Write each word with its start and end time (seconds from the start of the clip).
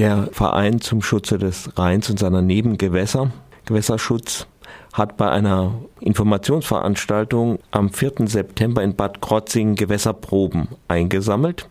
Der 0.00 0.30
Verein 0.32 0.80
zum 0.80 1.02
Schutze 1.02 1.36
des 1.36 1.76
Rheins 1.76 2.08
und 2.08 2.18
seiner 2.18 2.40
Nebengewässer, 2.40 3.32
Gewässerschutz, 3.66 4.46
hat 4.94 5.18
bei 5.18 5.30
einer 5.30 5.74
Informationsveranstaltung 6.00 7.58
am 7.70 7.92
4. 7.92 8.12
September 8.24 8.82
in 8.82 8.96
Bad 8.96 9.20
Krotzingen 9.20 9.76
Gewässerproben 9.76 10.68
eingesammelt. 10.88 11.68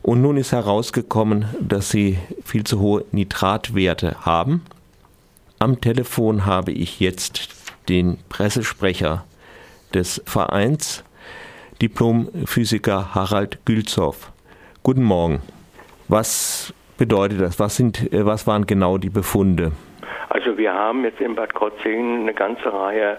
Und 0.00 0.22
nun 0.22 0.36
ist 0.36 0.52
herausgekommen, 0.52 1.46
dass 1.60 1.90
sie 1.90 2.18
viel 2.44 2.62
zu 2.62 2.78
hohe 2.78 3.04
Nitratwerte 3.10 4.24
haben. 4.24 4.62
Am 5.58 5.80
Telefon 5.80 6.46
habe 6.46 6.70
ich 6.70 7.00
jetzt 7.00 7.48
den 7.88 8.18
Pressesprecher 8.28 9.24
des 9.92 10.22
Vereins, 10.24 11.02
Diplomphysiker 11.82 13.12
Harald 13.16 13.58
Gülzow. 13.64 14.30
Guten 14.84 15.02
Morgen. 15.02 15.42
Was 16.06 16.72
bedeutet 17.00 17.40
das? 17.40 17.58
Was, 17.58 17.76
sind, 17.76 18.12
äh, 18.12 18.24
was 18.24 18.46
waren 18.46 18.66
genau 18.66 18.98
die 18.98 19.10
Befunde? 19.10 19.72
Also 20.28 20.56
wir 20.56 20.72
haben 20.72 21.02
jetzt 21.02 21.20
in 21.20 21.34
Bad 21.34 21.54
Krotzingen 21.54 22.20
eine 22.20 22.34
ganze 22.34 22.72
Reihe 22.72 23.16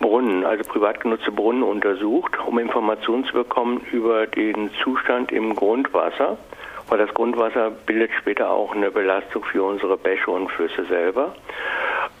Brunnen, 0.00 0.44
also 0.44 0.64
privat 0.64 1.00
genutzte 1.00 1.30
Brunnen 1.30 1.62
untersucht, 1.62 2.32
um 2.46 2.58
Informationen 2.58 3.24
zu 3.24 3.32
bekommen 3.32 3.80
über 3.92 4.26
den 4.26 4.70
Zustand 4.82 5.32
im 5.32 5.54
Grundwasser. 5.54 6.36
Weil 6.88 6.98
das 6.98 7.14
Grundwasser 7.14 7.70
bildet 7.70 8.10
später 8.18 8.50
auch 8.50 8.74
eine 8.74 8.90
Belastung 8.90 9.44
für 9.44 9.62
unsere 9.62 9.96
Bäche 9.96 10.28
und 10.28 10.50
Flüsse 10.50 10.84
selber. 10.86 11.34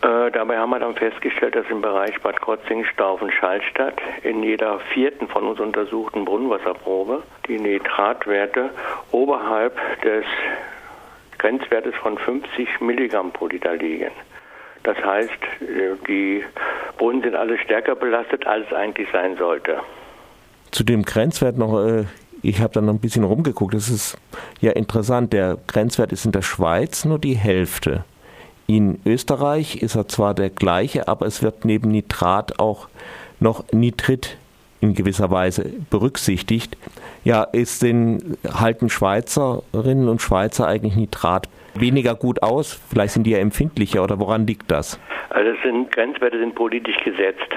Äh, 0.02 0.30
dabei 0.30 0.58
haben 0.58 0.70
wir 0.70 0.78
dann 0.78 0.94
festgestellt, 0.94 1.56
dass 1.56 1.66
im 1.68 1.82
Bereich 1.82 2.18
Bad 2.22 2.40
Krotzingen, 2.40 2.84
Staufen, 2.84 3.32
Schallstadt 3.32 4.00
in 4.22 4.44
jeder 4.44 4.78
vierten 4.94 5.26
von 5.26 5.44
uns 5.44 5.58
untersuchten 5.58 6.24
Brunnenwasserprobe 6.24 7.24
die 7.48 7.58
Nitratwerte 7.58 8.70
oberhalb 9.10 9.76
des 10.02 10.24
Grenzwertes 11.40 11.94
von 12.02 12.18
50 12.18 12.80
Milligramm 12.80 13.32
pro 13.32 13.46
Liter 13.46 13.74
liegen. 13.76 14.10
Das 14.82 14.96
heißt, 14.98 15.30
äh, 15.62 15.96
die 16.06 16.44
Brunnen 16.98 17.22
sind 17.22 17.34
alle 17.34 17.58
stärker 17.58 17.94
belastet, 17.94 18.46
als 18.46 18.66
es 18.66 18.72
eigentlich 18.74 19.08
sein 19.10 19.36
sollte. 19.38 19.78
Zu 20.70 20.84
dem 20.84 21.02
Grenzwert 21.02 21.56
noch, 21.56 21.82
äh, 21.82 22.04
ich 22.42 22.60
habe 22.60 22.74
da 22.74 22.80
noch 22.80 22.92
ein 22.92 23.00
bisschen 23.00 23.24
rumgeguckt, 23.24 23.74
das 23.74 23.88
ist 23.88 24.18
ja 24.60 24.72
interessant, 24.72 25.32
der 25.32 25.56
Grenzwert 25.66 26.12
ist 26.12 26.26
in 26.26 26.32
der 26.32 26.42
Schweiz 26.42 27.04
nur 27.04 27.18
die 27.18 27.34
Hälfte. 27.34 28.04
In 28.66 29.00
Österreich 29.04 29.82
ist 29.82 29.96
er 29.96 30.08
zwar 30.08 30.34
der 30.34 30.50
gleiche, 30.50 31.08
aber 31.08 31.26
es 31.26 31.42
wird 31.42 31.64
neben 31.64 31.90
Nitrat 31.90 32.60
auch 32.60 32.88
noch 33.40 33.64
Nitrit 33.72 34.36
in 34.80 34.94
gewisser 34.94 35.30
Weise 35.30 35.72
berücksichtigt. 35.90 36.76
Ja, 37.24 37.44
ist 37.44 37.82
den 37.82 38.36
halten 38.46 38.88
Schweizerinnen 38.88 40.08
und 40.08 40.22
Schweizer 40.22 40.66
eigentlich 40.66 40.96
Nitrat 40.96 41.48
weniger 41.74 42.14
gut 42.14 42.42
aus? 42.42 42.80
Vielleicht 42.90 43.14
sind 43.14 43.24
die 43.24 43.32
ja 43.32 43.38
empfindlicher 43.38 44.02
oder 44.02 44.18
woran 44.18 44.46
liegt 44.46 44.70
das? 44.70 44.98
Also 45.30 45.50
es 45.50 45.62
sind 45.62 45.92
Grenzwerte 45.92 46.38
sind 46.38 46.54
politisch 46.54 46.96
gesetzt. 47.04 47.48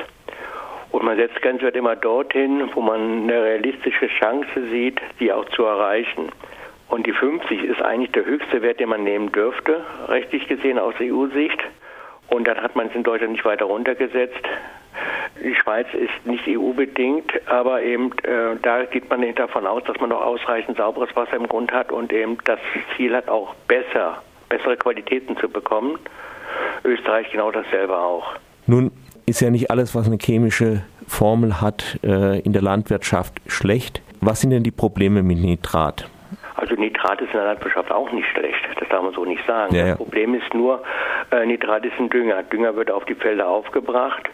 Und 0.91 1.03
man 1.03 1.17
setzt 1.17 1.41
Grenzwerte 1.41 1.79
immer 1.79 1.95
dorthin, 1.95 2.69
wo 2.75 2.81
man 2.81 3.23
eine 3.23 3.41
realistische 3.41 4.07
Chance 4.19 4.69
sieht, 4.71 5.01
die 5.19 5.31
auch 5.31 5.45
zu 5.49 5.63
erreichen. 5.63 6.29
Und 6.87 7.07
die 7.07 7.13
50 7.13 7.63
ist 7.63 7.81
eigentlich 7.81 8.11
der 8.11 8.25
höchste 8.25 8.61
Wert, 8.61 8.79
den 8.79 8.89
man 8.89 9.03
nehmen 9.03 9.31
dürfte, 9.31 9.83
rechtlich 10.07 10.47
gesehen 10.47 10.77
aus 10.77 10.93
EU-Sicht. 11.01 11.57
Und 12.27 12.47
dann 12.47 12.57
hat 12.57 12.75
man 12.75 12.87
es 12.87 12.95
in 12.95 13.01
Deutschland 13.01 13.33
nicht 13.33 13.45
weiter 13.45 13.65
runtergesetzt. 13.65 14.43
Die 15.43 15.55
Schweiz 15.55 15.87
ist 15.93 16.25
nicht 16.25 16.47
EU-bedingt, 16.47 17.31
aber 17.47 17.81
eben 17.81 18.11
äh, 18.19 18.55
da 18.61 18.83
geht 18.85 19.09
man 19.09 19.23
davon 19.35 19.65
aus, 19.65 19.83
dass 19.85 19.99
man 19.99 20.09
noch 20.09 20.21
ausreichend 20.21 20.77
sauberes 20.77 21.13
Wasser 21.15 21.35
im 21.35 21.47
Grund 21.47 21.71
hat 21.71 21.91
und 21.91 22.13
eben 22.13 22.37
das 22.45 22.59
Ziel 22.95 23.15
hat, 23.15 23.27
auch 23.27 23.53
besser, 23.67 24.21
bessere 24.49 24.77
Qualitäten 24.77 25.35
zu 25.37 25.49
bekommen. 25.49 25.97
Österreich 26.83 27.31
genau 27.31 27.51
dasselbe 27.51 27.97
auch. 27.97 28.35
Nun 28.67 28.91
ist 29.25 29.41
ja 29.41 29.49
nicht 29.49 29.71
alles, 29.71 29.95
was 29.95 30.07
eine 30.07 30.17
chemische 30.17 30.83
Formel 31.07 31.61
hat, 31.61 31.99
äh, 32.03 32.39
in 32.41 32.53
der 32.53 32.61
Landwirtschaft 32.61 33.33
schlecht. 33.47 34.01
Was 34.21 34.41
sind 34.41 34.51
denn 34.51 34.63
die 34.63 34.71
Probleme 34.71 35.23
mit 35.23 35.39
Nitrat? 35.39 36.09
Also 36.55 36.75
Nitrat 36.75 37.19
ist 37.21 37.33
in 37.33 37.39
der 37.39 37.45
Landwirtschaft 37.45 37.91
auch 37.91 38.11
nicht 38.11 38.27
schlecht, 38.29 38.59
das 38.79 38.87
darf 38.89 39.03
man 39.03 39.13
so 39.13 39.25
nicht 39.25 39.45
sagen. 39.45 39.75
Ja, 39.75 39.81
ja. 39.81 39.87
Das 39.89 39.97
Problem 39.97 40.35
ist 40.35 40.53
nur, 40.53 40.81
äh, 41.31 41.45
Nitrat 41.45 41.85
ist 41.85 41.99
ein 41.99 42.09
Dünger. 42.09 42.43
Dünger 42.43 42.75
wird 42.75 42.91
auf 42.91 43.05
die 43.05 43.15
Felder 43.15 43.47
aufgebracht 43.47 44.29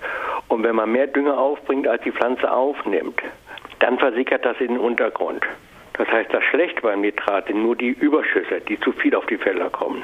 und 0.49 0.63
wenn 0.63 0.75
man 0.75 0.91
mehr 0.91 1.07
Dünger 1.07 1.37
aufbringt, 1.37 1.87
als 1.87 2.03
die 2.03 2.11
Pflanze 2.11 2.51
aufnimmt, 2.51 3.21
dann 3.79 3.97
versickert 3.97 4.43
das 4.45 4.59
in 4.59 4.69
den 4.69 4.79
Untergrund. 4.79 5.43
Das 5.93 6.07
heißt, 6.09 6.33
das 6.33 6.43
Schlechte 6.43 6.81
beim 6.81 7.01
Nitrat 7.01 7.47
sind 7.47 7.63
nur 7.63 7.75
die 7.75 7.89
Überschüsse, 7.89 8.61
die 8.67 8.79
zu 8.79 8.91
viel 8.91 9.15
auf 9.15 9.25
die 9.25 9.37
Felder 9.37 9.69
kommen 9.69 10.03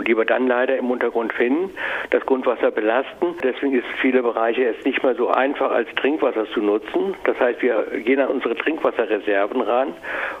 und 0.00 0.08
die 0.08 0.16
wir 0.16 0.24
dann 0.24 0.46
leider 0.46 0.78
im 0.78 0.90
Untergrund 0.90 1.30
finden, 1.34 1.70
das 2.08 2.24
Grundwasser 2.24 2.70
belasten. 2.70 3.36
Deswegen 3.42 3.74
ist 3.74 3.86
viele 4.00 4.22
Bereiche 4.22 4.62
jetzt 4.62 4.86
nicht 4.86 5.02
mehr 5.02 5.14
so 5.14 5.28
einfach 5.28 5.70
als 5.70 5.94
Trinkwasser 5.96 6.46
zu 6.54 6.62
nutzen. 6.62 7.14
Das 7.24 7.38
heißt, 7.38 7.60
wir 7.60 7.84
gehen 8.02 8.18
an 8.18 8.28
unsere 8.28 8.56
Trinkwasserreserven 8.56 9.60
ran 9.60 9.92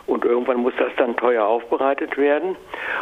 und 0.06 0.24
irgendwann 0.24 0.56
muss 0.56 0.72
das 0.78 0.88
dann 0.96 1.14
teuer 1.14 1.44
aufbereitet 1.44 2.16
werden. 2.16 2.56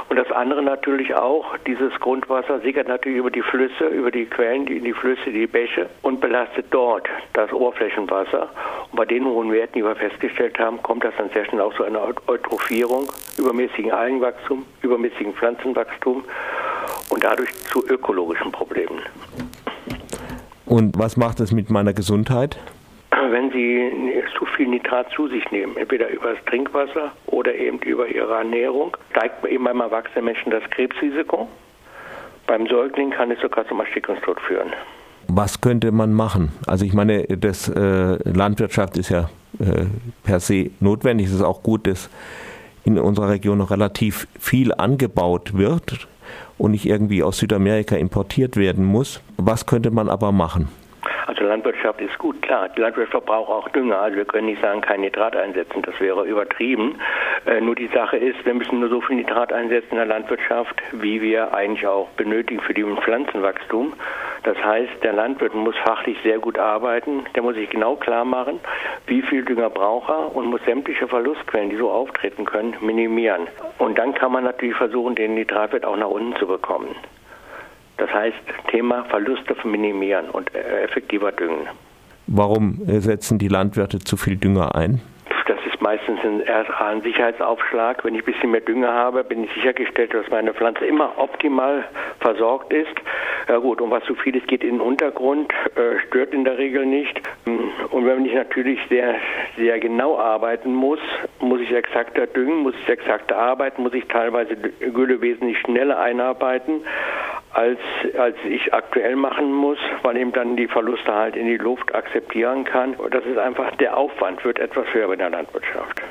Und 0.09 0.17
das 0.17 0.33
andere 0.33 0.61
natürlich 0.65 1.15
auch, 1.15 1.57
dieses 1.59 1.93
Grundwasser 2.01 2.59
sickert 2.59 2.89
natürlich 2.89 3.21
über 3.21 3.31
die 3.31 3.43
Flüsse, 3.43 3.87
über 3.87 4.11
die 4.11 4.27
Quellen, 4.27 4.67
in 4.67 4.83
die 4.83 4.95
Flüsse, 4.95 5.31
die 5.31 5.47
Bäche 5.47 5.89
und 6.03 6.21
belastet 6.21 6.67
dort 6.71 7.09
das 7.35 7.53
Oberflächenwasser. 7.53 8.49
Und 8.91 8.97
bei 8.97 9.05
den 9.05 9.25
hohen 9.25 9.53
Werten, 9.53 9.75
die 9.75 9.85
wir 9.85 9.95
festgestellt 9.95 10.59
haben, 10.59 10.83
kommt 10.83 11.05
das 11.05 11.15
dann 11.19 11.31
sehr 11.31 11.45
schnell 11.45 11.61
auch 11.61 11.75
zu 11.75 11.85
einer 11.85 12.03
Eutrophierung, 12.27 13.07
übermäßigen 13.39 13.93
Algenwachstum, 13.93 14.65
übermäßigen 14.83 15.33
Pflanzenwachstum 15.35 16.25
und 17.11 17.25
dadurch 17.25 17.51
zu 17.73 17.87
ökologischen 17.87 18.53
Problemen. 18.53 19.01
Und 20.67 20.99
was 20.99 21.17
macht 21.17 21.41
es 21.41 21.53
mit 21.53 21.71
meiner 21.71 21.95
Gesundheit? 21.95 22.59
Wenn 23.11 23.51
Sie 23.51 23.91
zu 24.39 24.47
viel 24.47 24.69
Nitrat 24.69 25.11
zu 25.11 25.29
sich 25.29 25.51
nehmen, 25.51 25.77
entweder 25.77 26.09
über 26.11 26.35
das 26.35 26.45
Trinkwasser 26.45 27.13
oder 27.27 27.55
eben 27.55 27.79
über 27.81 28.07
Ihre 28.07 28.35
Ernährung, 28.35 28.97
steigt 29.11 29.45
eben 29.47 29.65
beim 29.65 29.81
erwachsenen 29.81 30.27
Menschen 30.27 30.51
das 30.51 30.63
Krebsrisiko. 30.71 31.49
Beim 32.47 32.67
Säugling 32.67 33.11
kann 33.11 33.31
es 33.31 33.41
sogar 33.41 33.67
zum 33.67 33.81
Erstickungstod 33.81 34.41
führen. 34.41 34.73
Was 35.27 35.61
könnte 35.61 35.93
man 35.93 36.15
machen? 36.15 36.53
Also 36.67 36.85
ich 36.85 36.95
meine, 36.95 37.25
das 37.25 37.69
äh, 37.69 38.19
Landwirtschaft 38.25 38.97
ist 38.97 39.11
ja 39.11 39.29
äh, 39.59 39.87
per 40.23 40.41
se 40.41 40.71
notwendig. 40.81 41.27
Es 41.27 41.35
ist 41.35 41.43
auch 41.43 41.63
gut, 41.63 41.87
dass 41.87 42.09
in 42.85 42.99
unserer 42.99 43.31
Region 43.31 43.59
noch 43.59 43.71
relativ 43.71 44.27
viel 44.39 44.73
angebaut 44.73 45.57
wird 45.57 46.09
und 46.59 46.73
nicht 46.73 46.87
irgendwie 46.87 47.23
aus 47.23 47.39
Südamerika 47.39 47.97
importiert 47.97 48.57
werden 48.57 48.85
muss. 48.85 49.21
Was 49.37 49.67
könnte 49.67 49.91
man 49.91 50.09
aber 50.09 50.33
machen? 50.33 50.69
Also 51.29 51.45
Landwirtschaft 51.45 52.01
ist 52.01 52.17
gut, 52.17 52.41
klar. 52.41 52.71
Die 52.71 52.81
Landwirtschaft 52.81 53.27
braucht 53.27 53.51
auch 53.51 53.69
Dünger. 53.69 53.99
Also 53.99 54.17
wir 54.17 54.25
können 54.25 54.47
nicht 54.47 54.63
sagen, 54.63 54.81
kein 54.81 55.03
Nitrat 55.03 55.37
einsetzen. 55.37 55.83
Das 55.83 56.01
wäre 56.01 56.25
übertrieben. 56.25 56.97
Äh, 57.45 57.61
nur 57.61 57.75
die 57.75 57.89
Sache 57.89 58.17
ist, 58.17 58.45
wir 58.47 58.55
müssen 58.55 58.81
nur 58.81 58.89
so 58.89 59.03
viel 59.03 59.17
Nitrat 59.17 59.53
einsetzen 59.53 59.91
in 59.91 59.97
der 59.99 60.07
Landwirtschaft, 60.07 60.83
wie 60.93 61.21
wir 61.21 61.53
eigentlich 61.53 61.87
auch 61.87 62.09
benötigen 62.17 62.61
für 62.61 62.73
den 62.73 62.97
Pflanzenwachstum. 62.97 63.93
Das 64.45 64.57
heißt, 64.57 65.03
der 65.03 65.13
Landwirt 65.13 65.55
muss 65.55 65.75
fachlich 65.85 66.17
sehr 66.23 66.39
gut 66.39 66.59
arbeiten. 66.59 67.25
Der 67.35 67.43
muss 67.43 67.55
sich 67.55 67.69
genau 67.71 67.97
klar 67.97 68.25
machen, 68.25 68.61
wie 69.07 69.23
viel 69.23 69.45
Dünger 69.45 69.71
braucht 69.71 70.11
er 70.11 70.35
und 70.35 70.47
muss 70.47 70.61
sämtliche 70.65 71.09
Verlustquellen, 71.09 71.71
die 71.71 71.77
so 71.77 71.91
auftreten 71.91 72.45
können, 72.45 72.75
minimieren. 72.81 73.49
Und 73.79 73.99
dann 73.99 74.15
kann 74.15 74.33
man 74.33 74.45
natürlich 74.45 74.77
versuchen, 74.77 75.15
den 75.15 75.35
Nitratwert 75.35 75.85
auch 75.85 75.97
nach 75.97 76.09
unten 76.09 76.37
zu 76.37 76.47
bekommen. 76.47 76.95
Das 77.97 78.13
heißt, 78.13 78.37
Thema 78.71 79.05
Verluste 79.05 79.57
minimieren 79.65 80.31
und 80.31 80.55
äh, 80.55 80.85
effektiver 80.85 81.33
düngen. 81.33 81.67
Warum 82.29 82.79
setzen 82.85 83.39
die 83.39 83.49
Landwirte 83.49 83.99
zu 83.99 84.17
viel 84.17 84.37
Dünger 84.37 84.75
ein? 84.75 85.01
Das 85.47 85.59
ist 85.67 85.81
meistens 85.81 86.21
ein, 86.23 86.43
ein 86.47 87.01
Sicherheitsaufschlag. 87.01 88.05
Wenn 88.05 88.15
ich 88.15 88.21
ein 88.21 88.33
bisschen 88.33 88.51
mehr 88.51 88.61
Dünger 88.61 88.93
habe, 88.93 89.25
bin 89.25 89.45
ich 89.45 89.53
sichergestellt, 89.55 90.13
dass 90.13 90.29
meine 90.29 90.53
Pflanze 90.53 90.85
immer 90.85 91.13
optimal 91.17 91.85
versorgt 92.21 92.71
ist. 92.71 92.95
Ja 93.49 93.57
gut, 93.57 93.81
und 93.81 93.91
was 93.91 94.05
zu 94.05 94.15
viel 94.15 94.37
ist, 94.37 94.47
geht 94.47 94.63
in 94.63 94.73
den 94.73 94.81
Untergrund, 94.83 95.51
äh, 95.75 95.99
stört 96.07 96.35
in 96.35 96.45
der 96.45 96.59
Regel 96.59 96.85
nicht. 96.85 97.19
Und 97.91 98.05
wenn 98.05 98.27
ich 98.27 98.35
natürlich 98.35 98.79
sehr, 98.91 99.15
sehr 99.57 99.81
genau 99.81 100.19
arbeiten 100.19 100.75
muss, 100.75 100.99
muss 101.41 101.61
ich 101.61 101.73
exakter 101.73 102.27
düngen, 102.27 102.59
muss 102.59 102.75
ich 102.83 102.89
exakter 102.89 103.37
arbeiten, 103.37 103.83
muss 103.83 103.95
ich 103.95 104.07
teilweise 104.07 104.55
Gülle 104.55 105.23
wesentlich 105.23 105.59
schneller 105.61 105.99
einarbeiten 105.99 106.83
als, 107.53 107.79
als 108.19 108.37
ich 108.47 108.75
aktuell 108.75 109.17
machen 109.17 109.53
muss, 109.53 109.79
weil 110.03 110.19
eben 110.19 110.33
dann 110.33 110.57
die 110.57 110.69
Verluste 110.69 111.15
halt 111.15 111.35
in 111.35 111.47
die 111.47 111.57
Luft 111.57 111.95
akzeptieren 111.95 112.65
kann. 112.65 112.95
Das 113.11 113.25
ist 113.25 113.39
einfach, 113.39 113.75
der 113.77 113.97
Aufwand 113.97 114.45
wird 114.45 114.59
etwas 114.59 114.85
höher 114.93 115.11
in 115.13 115.19
der 115.19 115.31
Landwirtschaft. 115.31 116.03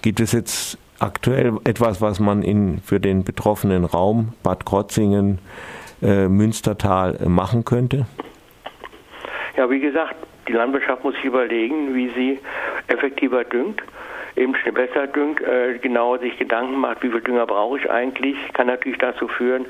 Gibt 0.00 0.20
es 0.20 0.32
jetzt 0.32 0.78
aktuell 0.98 1.58
etwas, 1.64 2.00
was 2.00 2.18
man 2.18 2.42
in, 2.42 2.80
für 2.80 2.98
den 2.98 3.24
betroffenen 3.24 3.84
Raum 3.84 4.32
Bad 4.42 4.64
Krotzingen, 4.64 5.38
Münstertal 6.00 7.16
äh, 7.20 7.28
machen 7.28 7.64
könnte? 7.64 8.06
Ja, 9.56 9.68
wie 9.70 9.80
gesagt, 9.80 10.14
die 10.46 10.52
Landwirtschaft 10.52 11.04
muss 11.04 11.14
sich 11.14 11.24
überlegen, 11.24 11.94
wie 11.94 12.08
sie 12.10 12.38
effektiver 12.86 13.44
düngt 13.44 13.82
eben 14.38 14.54
schnell 14.56 14.72
besser 14.72 15.06
düngt, 15.06 15.40
äh, 15.40 15.78
genau 15.78 16.16
sich 16.16 16.38
Gedanken 16.38 16.76
macht, 16.76 17.02
wie 17.02 17.10
viel 17.10 17.20
Dünger 17.20 17.46
brauche 17.46 17.78
ich 17.78 17.90
eigentlich, 17.90 18.36
kann 18.54 18.68
natürlich 18.68 18.98
dazu 18.98 19.28
führen, 19.28 19.66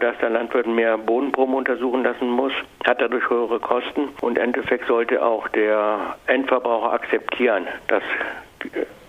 dass 0.00 0.16
der 0.18 0.30
Landwirt 0.30 0.66
mehr 0.66 0.96
Bodenproben 0.96 1.54
untersuchen 1.54 2.04
lassen 2.04 2.30
muss, 2.30 2.52
hat 2.86 3.00
dadurch 3.00 3.28
höhere 3.28 3.58
Kosten 3.60 4.08
und 4.20 4.38
im 4.38 4.44
Endeffekt 4.44 4.86
sollte 4.86 5.22
auch 5.22 5.48
der 5.48 6.16
Endverbraucher 6.26 6.92
akzeptieren, 6.92 7.66
dass 7.88 8.02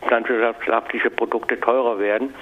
landwirtschaftliche 0.10 1.10
Produkte 1.10 1.60
teurer 1.60 2.00
werden 2.00 2.34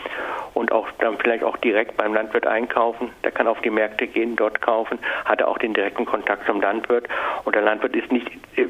und 0.54 0.72
auch 0.72 0.88
dann 1.00 1.18
vielleicht 1.18 1.44
auch 1.44 1.58
direkt 1.58 1.98
beim 1.98 2.14
Landwirt 2.14 2.46
einkaufen. 2.48 3.10
Der 3.24 3.32
kann 3.32 3.48
auf 3.48 3.62
die 3.62 3.70
Märkte 3.70 4.08
gehen, 4.08 4.36
dort 4.36 4.62
kaufen, 4.62 5.00
hat 5.26 5.42
er 5.42 5.48
auch 5.48 5.58
den 5.58 5.74
direkten 5.74 6.06
Kontakt 6.06 6.46
zum 6.46 6.62
Landwirt 6.62 7.08
und 7.46 7.56
der 7.56 7.62
Landwirt 7.62 7.96
ist 7.96 8.12
nicht 8.12 8.30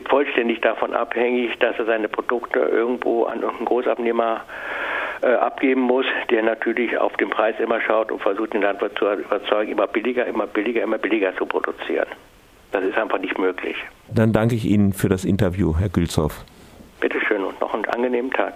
vollständig 0.10 0.62
davon 0.62 0.94
abhängig, 0.94 1.58
dass 1.60 1.78
er 1.78 1.86
seine 1.86 2.08
Produkte 2.08 2.60
irgendwo 2.60 3.26
an 3.26 3.42
irgendeinen 3.42 3.66
Großabnehmer 3.66 4.42
äh, 5.22 5.28
abgeben 5.36 5.82
muss, 5.82 6.06
der 6.30 6.44
natürlich 6.44 6.98
auf 6.98 7.16
den 7.18 7.30
Preis 7.30 7.56
immer 7.60 7.82
schaut 7.82 8.12
und 8.12 8.22
versucht, 8.22 8.54
den 8.54 8.62
Landwirt 8.62 8.98
zu 8.98 9.12
überzeugen, 9.12 9.72
immer 9.72 9.88
billiger, 9.88 10.26
immer 10.26 10.48
billiger, 10.48 10.84
immer 10.84 10.98
billiger 10.98 11.36
zu 11.38 11.46
produzieren. 11.46 12.08
Das 12.72 12.84
ist 12.84 12.98
einfach 12.98 13.20
nicht 13.20 13.38
möglich. 13.38 13.78
Dann 14.10 14.34
danke 14.34 14.56
ich 14.56 14.66
Ihnen 14.66 14.94
für 14.94 15.08
das 15.08 15.26
Interview, 15.26 15.76
Herr 15.80 15.90
Gülzow. 15.90 16.44
Bitte 17.00 17.20
schön 17.22 17.44
und 17.44 17.60
noch 17.62 17.74
einen 17.74 17.86
angenehmen 17.86 18.32
Tag. 18.32 18.56